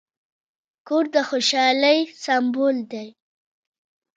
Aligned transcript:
کور 0.87 1.05
د 1.13 1.15
خوشحالۍ 1.29 1.99
سمبول 2.23 2.77
دی. 2.91 3.07